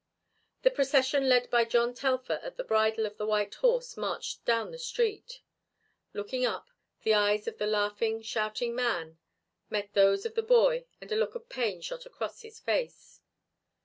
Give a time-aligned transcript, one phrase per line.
[0.63, 4.71] The procession led by John Telfer at the bridle of the white horse marched down
[4.71, 5.41] the street.
[6.11, 6.71] Looking up,
[7.03, 9.19] the eyes of the laughing, shouting man
[9.69, 13.21] met those of the boy and a look of pain shot across his face.